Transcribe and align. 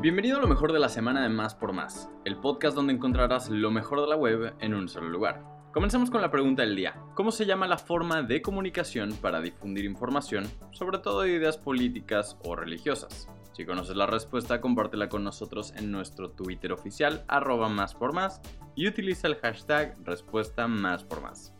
Bienvenido 0.00 0.38
a 0.38 0.40
lo 0.40 0.46
mejor 0.46 0.72
de 0.72 0.78
la 0.78 0.88
semana 0.88 1.24
de 1.24 1.28
Más 1.28 1.56
por 1.56 1.72
Más, 1.72 2.08
el 2.24 2.36
podcast 2.36 2.76
donde 2.76 2.92
encontrarás 2.92 3.50
lo 3.50 3.72
mejor 3.72 4.00
de 4.00 4.06
la 4.06 4.14
web 4.14 4.54
en 4.60 4.72
un 4.72 4.88
solo 4.88 5.08
lugar. 5.08 5.42
Comencemos 5.72 6.08
con 6.08 6.22
la 6.22 6.30
pregunta 6.30 6.62
del 6.62 6.76
día. 6.76 7.02
¿Cómo 7.16 7.32
se 7.32 7.46
llama 7.46 7.66
la 7.66 7.78
forma 7.78 8.22
de 8.22 8.40
comunicación 8.40 9.12
para 9.20 9.40
difundir 9.40 9.84
información, 9.84 10.46
sobre 10.70 10.98
todo 10.98 11.22
de 11.22 11.32
ideas 11.32 11.58
políticas 11.58 12.38
o 12.44 12.54
religiosas? 12.54 13.28
Si 13.50 13.66
conoces 13.66 13.96
la 13.96 14.06
respuesta, 14.06 14.60
compártela 14.60 15.08
con 15.08 15.24
nosotros 15.24 15.74
en 15.76 15.90
nuestro 15.90 16.30
Twitter 16.30 16.70
oficial, 16.70 17.24
arroba 17.26 17.68
más 17.68 17.96
por 17.96 18.12
más, 18.12 18.40
y 18.76 18.86
utiliza 18.86 19.26
el 19.26 19.34
hashtag 19.34 19.96
respuesta 20.04 20.68
más 20.68 21.02
por 21.02 21.22
más. 21.22 21.54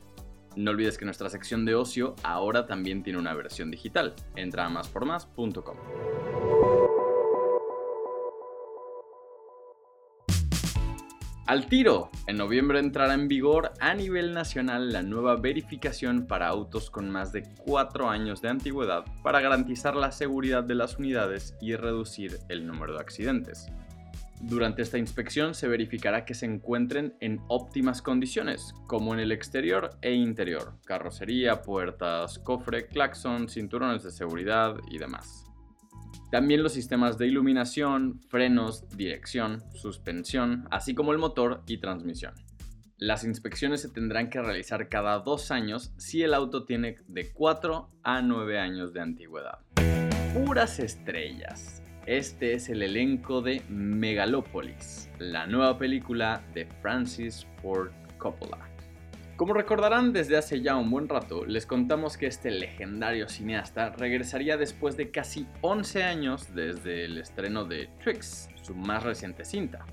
No 0.55 0.70
olvides 0.70 0.96
que 0.96 1.07
nuestra 1.07 1.29
sección 1.29 1.64
de 1.64 1.75
ocio 1.75 2.14
ahora 2.23 2.66
también 2.66 3.02
tiene 3.02 3.18
una 3.18 3.34
versión 3.34 3.73
digital. 3.73 4.14
Entra 4.36 4.64
a 4.64 4.68
máspormás.com. 4.68 6.27
Al 11.48 11.64
tiro, 11.64 12.11
en 12.26 12.36
noviembre 12.36 12.79
entrará 12.79 13.14
en 13.14 13.26
vigor 13.26 13.72
a 13.80 13.94
nivel 13.94 14.34
nacional 14.34 14.93
la 14.93 15.00
nueva 15.00 15.36
verificación 15.36 16.26
para 16.26 16.46
autos 16.46 16.90
con 16.90 17.08
más 17.08 17.32
de 17.32 17.43
4 17.64 18.11
años 18.11 18.43
de 18.43 18.50
antigüedad 18.50 19.06
para 19.22 19.40
garantizar 19.40 19.96
la 19.96 20.12
seguridad 20.12 20.62
de 20.62 20.75
las 20.75 20.98
unidades 20.98 21.56
y 21.58 21.75
reducir 21.75 22.39
el 22.50 22.66
número 22.66 22.92
de 22.92 23.00
accidentes. 23.00 23.66
Durante 24.42 24.82
esta 24.82 24.98
inspección 24.98 25.54
se 25.54 25.68
verificará 25.68 26.26
que 26.26 26.34
se 26.34 26.44
encuentren 26.44 27.16
en 27.20 27.40
óptimas 27.48 28.03
condiciones, 28.03 28.75
como 28.86 29.14
en 29.14 29.20
el 29.20 29.32
exterior 29.32 29.92
e 30.03 30.12
interior, 30.12 30.75
carrocería, 30.84 31.62
puertas, 31.62 32.39
cofre, 32.41 32.89
claxon, 32.89 33.48
cinturones 33.48 34.03
de 34.03 34.11
seguridad 34.11 34.77
y 34.91 34.98
demás. 34.98 35.47
También 36.31 36.62
los 36.62 36.73
sistemas 36.73 37.17
de 37.17 37.27
iluminación, 37.27 38.20
frenos, 38.28 38.87
dirección, 38.91 39.64
suspensión, 39.73 40.67
así 40.70 40.95
como 40.95 41.12
el 41.12 41.19
motor 41.19 41.62
y 41.67 41.79
transmisión. 41.79 42.35
Las 42.98 43.25
inspecciones 43.25 43.81
se 43.81 43.89
tendrán 43.89 44.29
que 44.29 44.43
realizar 44.43 44.89
cada 44.91 45.20
dos 45.20 45.51
años 45.51 45.95
si 45.97 46.23
el 46.23 46.35
auto 46.35 46.65
tiene 46.65 46.97
de 47.07 47.33
4 47.33 47.89
a 48.03 48.20
9 48.20 48.59
años 48.59 48.93
de 48.93 49.01
antigüedad. 49.01 49.61
Puras 50.35 50.79
estrellas. 50.81 51.83
Este 52.05 52.55
es 52.55 52.69
el 52.69 52.83
elenco 52.83 53.41
de 53.41 53.63
Megalopolis, 53.69 55.09
la 55.19 55.47
nueva 55.47 55.79
película 55.79 56.42
de 56.53 56.67
Francis 56.83 57.47
Ford 57.63 57.91
Coppola. 58.19 58.69
Como 59.39 59.55
recordarán 59.55 60.12
desde 60.12 60.36
hace 60.36 60.62
ya 60.62 60.75
un 60.75 60.91
buen 60.91 61.08
rato, 61.08 61.47
les 61.47 61.64
contamos 61.64 62.17
que 62.17 62.27
este 62.27 62.50
legendario 62.50 63.28
cineasta 63.28 63.91
regresaría 63.91 64.56
después 64.56 64.97
de 64.97 65.12
casi 65.12 65.47
11 65.61 66.03
años 66.03 66.53
desde 66.56 67.05
el 67.05 67.19
estreno 67.19 67.64
de 67.64 67.89
Tricks, 68.03 68.48
su 68.61 68.75
más 68.75 69.05
reciente 69.05 69.45
cinta. 69.45 69.86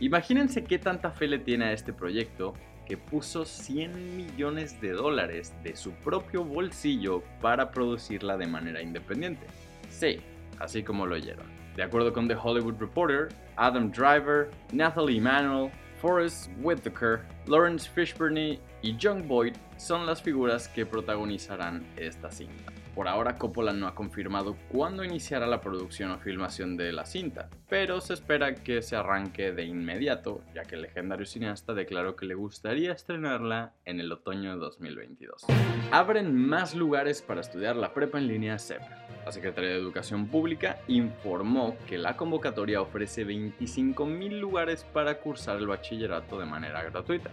Imagínense 0.00 0.64
qué 0.64 0.80
tanta 0.80 1.12
fe 1.12 1.28
le 1.28 1.38
tiene 1.38 1.66
a 1.66 1.72
este 1.72 1.92
proyecto 1.92 2.54
que 2.84 2.96
puso 2.96 3.44
100 3.44 4.16
millones 4.16 4.80
de 4.80 4.90
dólares 4.90 5.54
de 5.62 5.76
su 5.76 5.92
propio 5.92 6.42
bolsillo 6.42 7.22
para 7.40 7.70
producirla 7.70 8.36
de 8.36 8.48
manera 8.48 8.82
independiente. 8.82 9.46
Sí, 9.88 10.18
así 10.58 10.82
como 10.82 11.06
lo 11.06 11.14
oyeron. 11.14 11.46
De 11.76 11.84
acuerdo 11.84 12.12
con 12.12 12.26
The 12.26 12.34
Hollywood 12.34 12.80
Reporter, 12.80 13.28
Adam 13.54 13.92
Driver, 13.92 14.50
Nathalie 14.72 15.18
Emanuel, 15.18 15.70
Forrest 16.00 16.50
Whitaker, 16.60 17.20
Lawrence 17.46 17.88
Fishburne 17.88 18.60
y 18.82 18.96
John 19.00 19.26
Boyd 19.26 19.54
son 19.76 20.06
las 20.06 20.22
figuras 20.22 20.68
que 20.68 20.86
protagonizarán 20.86 21.86
esta 21.96 22.30
cinta. 22.30 22.72
Por 22.94 23.06
ahora 23.06 23.36
Coppola 23.36 23.72
no 23.72 23.86
ha 23.86 23.94
confirmado 23.94 24.56
cuándo 24.70 25.04
iniciará 25.04 25.46
la 25.46 25.60
producción 25.60 26.10
o 26.10 26.18
filmación 26.18 26.76
de 26.76 26.92
la 26.92 27.06
cinta, 27.06 27.48
pero 27.68 28.00
se 28.00 28.14
espera 28.14 28.56
que 28.56 28.82
se 28.82 28.96
arranque 28.96 29.52
de 29.52 29.64
inmediato, 29.64 30.42
ya 30.52 30.64
que 30.64 30.74
el 30.74 30.82
legendario 30.82 31.24
cineasta 31.24 31.74
declaró 31.74 32.16
que 32.16 32.26
le 32.26 32.34
gustaría 32.34 32.92
estrenarla 32.92 33.74
en 33.84 34.00
el 34.00 34.10
otoño 34.10 34.52
de 34.52 34.58
2022. 34.58 35.44
Abren 35.92 36.34
más 36.34 36.74
lugares 36.74 37.22
para 37.22 37.40
estudiar 37.40 37.76
la 37.76 37.94
prepa 37.94 38.18
en 38.18 38.26
línea 38.26 38.58
CEP. 38.58 38.82
La 39.28 39.32
Secretaría 39.32 39.72
de 39.72 39.76
Educación 39.76 40.26
Pública 40.28 40.80
informó 40.88 41.76
que 41.86 41.98
la 41.98 42.16
convocatoria 42.16 42.80
ofrece 42.80 43.26
25.000 43.26 44.40
lugares 44.40 44.84
para 44.84 45.20
cursar 45.20 45.58
el 45.58 45.66
bachillerato 45.66 46.38
de 46.38 46.46
manera 46.46 46.82
gratuita. 46.84 47.28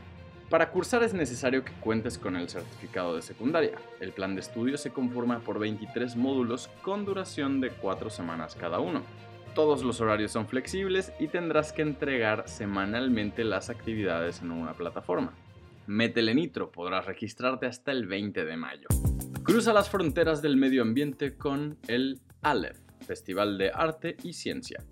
Para 0.49 0.71
cursar 0.71 1.03
es 1.03 1.13
necesario 1.13 1.63
que 1.63 1.71
cuentes 1.79 2.17
con 2.17 2.35
el 2.35 2.49
certificado 2.49 3.15
de 3.15 3.21
secundaria. 3.21 3.77
El 4.01 4.11
plan 4.11 4.35
de 4.35 4.41
estudio 4.41 4.77
se 4.77 4.91
conforma 4.91 5.39
por 5.39 5.57
23 5.57 6.17
módulos 6.17 6.69
con 6.81 7.05
duración 7.05 7.61
de 7.61 7.69
4 7.69 8.09
semanas 8.09 8.57
cada 8.59 8.79
uno. 8.79 9.01
Todos 9.53 9.81
los 9.81 10.01
horarios 10.01 10.33
son 10.33 10.49
flexibles 10.49 11.13
y 11.17 11.29
tendrás 11.29 11.71
que 11.71 11.83
entregar 11.83 12.49
semanalmente 12.49 13.45
las 13.45 13.69
actividades 13.69 14.41
en 14.41 14.51
una 14.51 14.73
plataforma. 14.73 15.31
Métele 15.87 16.35
nitro, 16.35 16.73
podrás 16.73 17.05
registrarte 17.05 17.67
hasta 17.67 17.93
el 17.93 18.05
20 18.05 18.43
de 18.43 18.57
mayo. 18.57 19.14
Cruza 19.45 19.73
las 19.73 19.91
fronteras 19.91 20.41
del 20.41 20.57
medio 20.57 20.81
ambiente 20.81 21.37
con 21.37 21.77
el 21.87 22.19
Aleph, 22.41 22.79
Festival 23.05 23.59
de 23.59 23.69
Arte 23.71 24.17
y 24.23 24.33
Ciencia. 24.33 24.83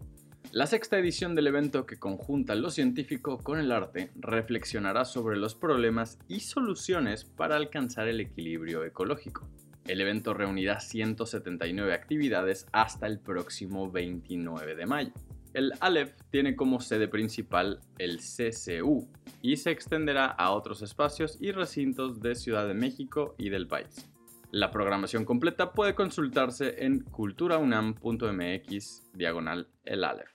La 0.51 0.67
sexta 0.67 0.99
edición 0.99 1.33
del 1.33 1.47
evento 1.47 1.87
que 1.87 1.97
conjunta 1.97 2.53
lo 2.53 2.69
científico 2.69 3.39
con 3.39 3.59
el 3.59 3.71
arte 3.71 4.11
reflexionará 4.13 5.05
sobre 5.05 5.37
los 5.37 5.55
problemas 5.55 6.19
y 6.27 6.41
soluciones 6.41 7.23
para 7.23 7.55
alcanzar 7.55 8.07
el 8.07 8.19
equilibrio 8.19 8.83
ecológico. 8.83 9.49
El 9.87 10.01
evento 10.01 10.35
reunirá 10.35 10.79
179 10.79 11.91
actividades 11.91 12.67
hasta 12.73 13.07
el 13.07 13.19
próximo 13.19 13.89
29 13.89 14.75
de 14.75 14.85
mayo. 14.85 15.13
El 15.55 15.71
Aleph 15.79 16.13
tiene 16.29 16.55
como 16.55 16.79
sede 16.79 17.07
principal 17.07 17.79
el 17.97 18.19
CCU 18.19 19.09
y 19.41 19.57
se 19.57 19.71
extenderá 19.71 20.27
a 20.27 20.51
otros 20.51 20.83
espacios 20.83 21.39
y 21.41 21.51
recintos 21.51 22.21
de 22.21 22.35
Ciudad 22.35 22.67
de 22.67 22.75
México 22.75 23.33
y 23.39 23.49
del 23.49 23.67
país. 23.67 24.12
La 24.53 24.69
programación 24.69 25.25
completa 25.25 25.71
puede 25.71 25.95
consultarse 25.95 26.85
en 26.85 26.99
culturaunam.mx 26.99 29.11
diagonal 29.11 29.67
el 29.83 30.03
Aleph. 30.03 30.29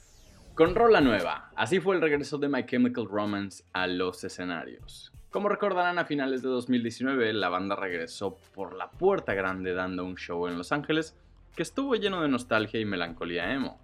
Con 0.56 0.74
rola 0.74 1.00
nueva, 1.00 1.52
así 1.54 1.78
fue 1.78 1.94
el 1.94 2.02
regreso 2.02 2.36
de 2.36 2.48
My 2.48 2.66
Chemical 2.66 3.06
Romance 3.06 3.62
a 3.72 3.86
los 3.86 4.24
escenarios. 4.24 5.12
Como 5.30 5.48
recordarán, 5.48 6.00
a 6.00 6.04
finales 6.04 6.42
de 6.42 6.48
2019 6.48 7.32
la 7.32 7.48
banda 7.48 7.76
regresó 7.76 8.36
por 8.56 8.74
la 8.74 8.90
puerta 8.90 9.34
grande 9.34 9.72
dando 9.72 10.04
un 10.04 10.16
show 10.16 10.48
en 10.48 10.58
Los 10.58 10.72
Ángeles 10.72 11.16
que 11.54 11.62
estuvo 11.62 11.94
lleno 11.94 12.20
de 12.20 12.26
nostalgia 12.26 12.80
y 12.80 12.84
melancolía 12.84 13.54
emo. 13.54 13.78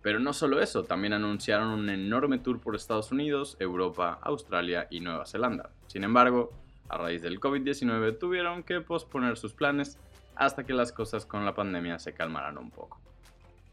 Pero 0.00 0.20
no 0.20 0.32
solo 0.32 0.60
eso, 0.60 0.84
también 0.84 1.12
anunciaron 1.12 1.70
un 1.70 1.90
enorme 1.90 2.38
tour 2.38 2.60
por 2.60 2.76
Estados 2.76 3.10
Unidos, 3.10 3.56
Europa, 3.58 4.20
Australia 4.22 4.86
y 4.90 5.00
Nueva 5.00 5.26
Zelanda. 5.26 5.70
Sin 5.88 6.04
embargo, 6.04 6.52
a 6.88 6.98
raíz 6.98 7.22
del 7.22 7.40
COVID-19 7.40 8.18
tuvieron 8.18 8.62
que 8.62 8.80
posponer 8.80 9.36
sus 9.36 9.54
planes 9.54 9.98
hasta 10.36 10.64
que 10.64 10.74
las 10.74 10.92
cosas 10.92 11.26
con 11.26 11.44
la 11.44 11.54
pandemia 11.54 11.98
se 11.98 12.12
calmaran 12.12 12.58
un 12.58 12.70
poco. 12.70 13.00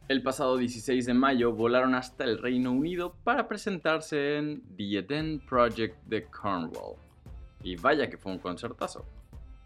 El 0.07 0.21
pasado 0.21 0.57
16 0.57 1.05
de 1.05 1.13
mayo 1.13 1.53
volaron 1.53 1.95
hasta 1.95 2.23
el 2.23 2.37
Reino 2.37 2.71
Unido 2.71 3.15
para 3.23 3.47
presentarse 3.47 4.37
en 4.37 4.61
The 4.75 4.99
Eden 4.99 5.39
Project 5.39 5.95
de 6.05 6.25
Cornwall. 6.25 6.97
Y 7.63 7.75
vaya 7.75 8.09
que 8.09 8.17
fue 8.17 8.31
un 8.31 8.39
concertazo. 8.39 9.05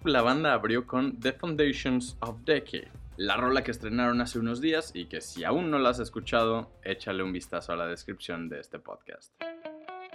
La 0.03 0.21
banda 0.21 0.53
abrió 0.53 0.85
con 0.85 1.19
The 1.19 1.33
Foundations 1.33 2.17
of 2.19 2.41
Decade, 2.45 2.91
la 3.17 3.37
rola 3.37 3.63
que 3.63 3.71
estrenaron 3.71 4.21
hace 4.21 4.37
unos 4.37 4.61
días 4.61 4.91
y 4.93 5.05
que 5.05 5.21
si 5.21 5.43
aún 5.43 5.71
no 5.71 5.79
la 5.79 5.89
has 5.89 5.99
escuchado, 5.99 6.69
échale 6.83 7.23
un 7.23 7.33
vistazo 7.33 7.73
a 7.73 7.77
la 7.77 7.87
descripción 7.87 8.47
de 8.47 8.59
este 8.59 8.77
podcast 8.77 9.33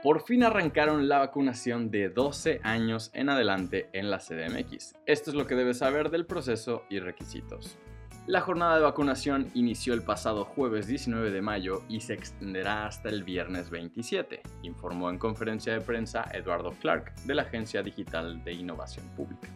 por 0.02 0.22
fin 0.22 0.44
arrancaron 0.44 1.08
la 1.08 1.18
vacunación 1.18 1.90
de 1.90 2.08
12 2.08 2.60
años 2.62 3.10
en 3.12 3.28
adelante 3.28 3.90
en 3.92 4.10
la 4.10 4.18
CDMX. 4.18 4.94
Esto 5.04 5.30
es 5.30 5.36
lo 5.36 5.46
que 5.46 5.54
debes 5.54 5.78
saber 5.78 6.10
del 6.10 6.24
proceso 6.24 6.84
y 6.88 7.00
requisitos. 7.00 7.76
La 8.26 8.40
jornada 8.40 8.76
de 8.76 8.82
vacunación 8.82 9.50
inició 9.54 9.92
el 9.92 10.02
pasado 10.02 10.44
jueves 10.44 10.86
19 10.86 11.30
de 11.30 11.42
mayo 11.42 11.82
y 11.88 12.00
se 12.00 12.14
extenderá 12.14 12.86
hasta 12.86 13.08
el 13.08 13.24
viernes 13.24 13.70
27, 13.70 14.40
informó 14.62 15.10
en 15.10 15.18
conferencia 15.18 15.72
de 15.72 15.80
prensa 15.80 16.24
Eduardo 16.32 16.70
Clark 16.80 17.14
de 17.24 17.34
la 17.34 17.42
Agencia 17.42 17.82
Digital 17.82 18.42
de 18.44 18.52
Innovación 18.52 19.06
Pública. 19.16 19.48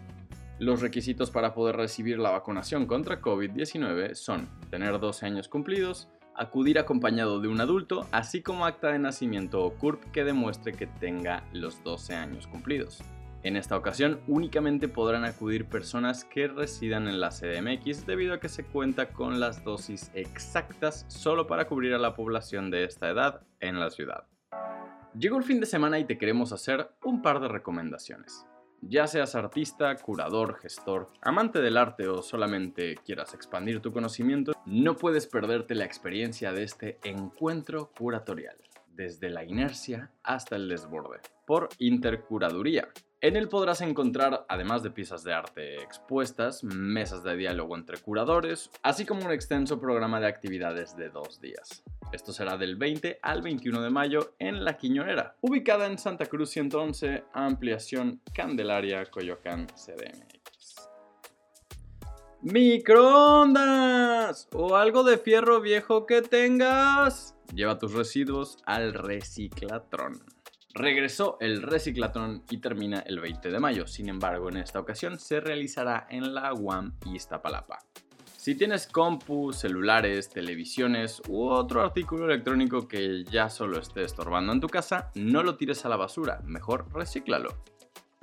Los 0.58 0.80
requisitos 0.80 1.30
para 1.30 1.54
poder 1.54 1.76
recibir 1.76 2.18
la 2.18 2.30
vacunación 2.30 2.86
contra 2.86 3.20
COVID-19 3.20 4.14
son 4.14 4.48
tener 4.70 4.98
12 4.98 5.26
años 5.26 5.48
cumplidos, 5.48 6.08
acudir 6.34 6.78
acompañado 6.78 7.40
de 7.40 7.48
un 7.48 7.60
adulto, 7.60 8.06
así 8.12 8.42
como 8.42 8.66
acta 8.66 8.92
de 8.92 8.98
nacimiento 8.98 9.64
o 9.64 9.74
CURP 9.74 10.10
que 10.12 10.24
demuestre 10.24 10.72
que 10.72 10.86
tenga 10.86 11.44
los 11.52 11.82
12 11.82 12.14
años 12.14 12.46
cumplidos. 12.46 13.02
En 13.44 13.56
esta 13.56 13.76
ocasión 13.76 14.20
únicamente 14.26 14.88
podrán 14.88 15.26
acudir 15.26 15.66
personas 15.66 16.24
que 16.24 16.48
residan 16.48 17.08
en 17.08 17.20
la 17.20 17.28
CDMX 17.28 18.06
debido 18.06 18.32
a 18.32 18.40
que 18.40 18.48
se 18.48 18.64
cuenta 18.64 19.10
con 19.10 19.38
las 19.38 19.62
dosis 19.64 20.10
exactas 20.14 21.04
solo 21.08 21.46
para 21.46 21.66
cubrir 21.66 21.92
a 21.92 21.98
la 21.98 22.14
población 22.14 22.70
de 22.70 22.84
esta 22.84 23.10
edad 23.10 23.42
en 23.60 23.78
la 23.78 23.90
ciudad. 23.90 24.24
Llegó 25.18 25.36
el 25.36 25.44
fin 25.44 25.60
de 25.60 25.66
semana 25.66 25.98
y 25.98 26.06
te 26.06 26.16
queremos 26.16 26.52
hacer 26.52 26.88
un 27.04 27.20
par 27.20 27.38
de 27.40 27.48
recomendaciones. 27.48 28.46
Ya 28.86 29.06
seas 29.06 29.34
artista, 29.34 29.96
curador, 29.96 30.58
gestor, 30.58 31.10
amante 31.22 31.62
del 31.62 31.78
arte 31.78 32.06
o 32.06 32.20
solamente 32.20 32.96
quieras 32.96 33.32
expandir 33.32 33.80
tu 33.80 33.92
conocimiento, 33.92 34.52
no 34.66 34.96
puedes 34.96 35.26
perderte 35.26 35.74
la 35.74 35.86
experiencia 35.86 36.52
de 36.52 36.64
este 36.64 36.98
encuentro 37.02 37.90
curatorial, 37.96 38.56
desde 38.94 39.30
la 39.30 39.44
inercia 39.44 40.10
hasta 40.22 40.56
el 40.56 40.68
desborde, 40.68 41.20
por 41.46 41.70
Intercuraduría. 41.78 42.88
En 43.20 43.36
él 43.36 43.48
podrás 43.48 43.80
encontrar, 43.80 44.44
además 44.50 44.82
de 44.82 44.90
piezas 44.90 45.24
de 45.24 45.32
arte 45.32 45.82
expuestas, 45.82 46.62
mesas 46.62 47.22
de 47.22 47.36
diálogo 47.36 47.74
entre 47.74 47.96
curadores, 47.96 48.70
así 48.82 49.06
como 49.06 49.24
un 49.24 49.32
extenso 49.32 49.80
programa 49.80 50.20
de 50.20 50.26
actividades 50.26 50.94
de 50.94 51.08
dos 51.08 51.40
días. 51.40 51.82
Esto 52.12 52.34
será 52.34 52.58
del 52.58 52.76
20 52.76 53.20
al 53.22 53.40
21 53.40 53.80
de 53.80 53.88
mayo 53.88 54.34
en 54.38 54.62
La 54.62 54.76
Quiñonera, 54.76 55.36
ubicada 55.40 55.86
en 55.86 55.96
Santa 55.96 56.26
Cruz 56.26 56.50
111, 56.50 57.24
ampliación 57.32 58.20
Candelaria, 58.34 59.10
Coyoacán, 59.10 59.68
CDMX. 59.68 60.90
¡Microondas! 62.42 64.48
¿O 64.52 64.76
algo 64.76 65.02
de 65.02 65.16
fierro 65.16 65.62
viejo 65.62 66.04
que 66.04 66.20
tengas? 66.20 67.33
Lleva 67.52 67.78
tus 67.78 67.92
residuos 67.92 68.58
al 68.64 68.94
reciclatrón. 68.94 70.22
Regresó 70.74 71.36
el 71.40 71.62
reciclatrón 71.62 72.42
y 72.50 72.58
termina 72.58 73.00
el 73.00 73.20
20 73.20 73.50
de 73.50 73.60
mayo. 73.60 73.86
Sin 73.86 74.08
embargo, 74.08 74.48
en 74.48 74.56
esta 74.56 74.80
ocasión 74.80 75.18
se 75.18 75.40
realizará 75.40 76.06
en 76.10 76.34
la 76.34 76.52
UAM 76.52 76.94
Iztapalapa. 77.12 77.78
Si 78.44 78.56
tienes 78.56 78.86
compu, 78.86 79.52
celulares, 79.52 80.28
televisiones 80.28 81.22
u 81.28 81.48
otro 81.48 81.80
artículo 81.80 82.26
electrónico 82.26 82.86
que 82.86 83.24
ya 83.24 83.48
solo 83.48 83.78
esté 83.78 84.02
estorbando 84.02 84.52
en 84.52 84.60
tu 84.60 84.68
casa, 84.68 85.10
no 85.14 85.42
lo 85.42 85.56
tires 85.56 85.84
a 85.86 85.88
la 85.88 85.96
basura, 85.96 86.40
mejor 86.44 86.92
recíclalo. 86.92 87.56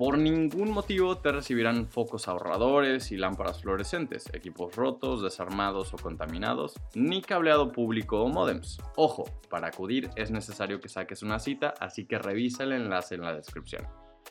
Por 0.02 0.18
ningún 0.18 0.72
motivo 0.72 1.20
te 1.20 1.32
recibirán 1.32 1.88
focos 1.88 2.28
ahorradores 2.28 3.12
y 3.12 3.18
lámparas 3.18 3.62
fluorescentes, 3.62 4.34
equipos 4.34 4.76
rotos, 4.76 5.22
desarmados 5.22 5.94
o 5.94 5.98
contaminados, 5.98 6.74
ni 6.96 7.22
cableado 7.22 7.72
público 7.72 8.24
o 8.24 8.28
modems. 8.28 8.80
Ojo, 8.96 9.26
para 9.48 9.68
acudir 9.68 10.10
es 10.16 10.32
necesario 10.32 10.82
que 10.82 10.90
saques 10.90 11.22
una 11.22 11.38
cita, 11.38 11.76
así 11.80 12.06
que 12.06 12.18
revisa 12.18 12.64
el 12.64 12.72
enlace 12.72 13.14
en 13.14 13.22
la 13.22 13.36
descripción. 13.36 13.86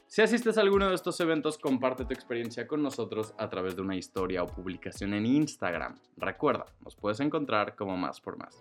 Si 0.09 0.23
asistes 0.23 0.59
a 0.59 0.63
alguno 0.63 0.89
de 0.89 0.97
estos 0.97 1.21
eventos, 1.21 1.57
comparte 1.57 2.05
tu 2.05 2.15
experiencia 2.15 2.67
con 2.67 2.83
nosotros 2.83 3.33
a 3.39 3.49
través 3.49 3.77
de 3.77 3.83
una 3.83 3.95
historia 3.95 4.43
o 4.43 4.49
publicación 4.49 5.15
en 5.15 5.25
Instagram. 5.25 5.95
Recuerda, 6.17 6.67
nos 6.85 6.97
puedes 6.97 7.21
encontrar 7.21 7.77
como 7.77 7.97
más 7.97 8.21
por 8.21 8.37
más. 8.37 8.61